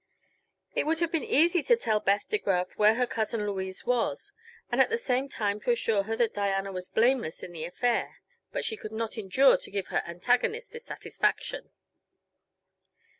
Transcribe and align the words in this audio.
It 0.73 0.87
would 0.87 0.97
have 1.01 1.11
been 1.11 1.23
easy 1.23 1.61
to 1.61 1.75
tell 1.75 1.99
Beth 1.99 2.27
De 2.27 2.39
Graf 2.39 2.75
where 2.75 2.95
her 2.95 3.05
cousin 3.05 3.45
Louise 3.45 3.85
was, 3.85 4.31
and 4.71 4.81
at 4.81 4.89
the 4.89 4.97
same 4.97 5.29
time 5.29 5.59
to 5.59 5.69
assure 5.69 6.01
her 6.01 6.15
that 6.17 6.33
Diana 6.33 6.71
was 6.71 6.87
blameless 6.87 7.43
in 7.43 7.51
the 7.51 7.65
affair; 7.65 8.17
but 8.51 8.65
she 8.65 8.75
could 8.75 8.91
not 8.93 9.15
endure 9.19 9.57
to 9.57 9.69
give 9.69 9.89
her 9.89 10.01
antagonist 10.07 10.71
this 10.71 10.85
satisfaction. 10.85 11.69